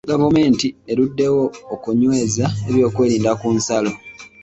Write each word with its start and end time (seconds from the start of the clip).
Gavumenti 0.11 0.67
eruddewo 0.91 1.43
okunyweza 1.73 2.45
ebyokwerinda 2.69 3.31
ku 3.39 3.47
nsalo. 3.57 3.91